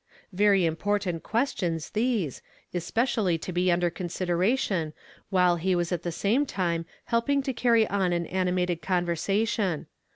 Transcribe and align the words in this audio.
Very 0.33 0.65
important 0.65 1.21
questions 1.21 1.91
these, 1.91 2.41
especially 2.73 3.37
to 3.37 3.51
be 3.53 3.71
under 3.71 3.91
consideration 3.91 4.93
while 5.29 5.57
he 5.57 5.75
was 5.75 5.91
at 5.91 6.01
the 6.01 6.11
same 6.11 6.43
time 6.43 6.87
helping 7.05 7.43
to 7.43 7.53
carry 7.53 7.85
on 7.85 8.11
an 8.11 8.25
animated 8.25 8.81
conversa 8.81 9.47
tion. 9.47 9.85